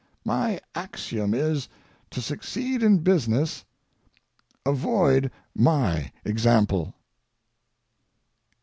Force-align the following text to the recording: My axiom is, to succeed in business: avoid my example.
My 0.25 0.59
axiom 0.73 1.35
is, 1.35 1.69
to 2.09 2.21
succeed 2.23 2.81
in 2.81 3.03
business: 3.03 3.65
avoid 4.65 5.29
my 5.53 6.11
example. 6.25 6.95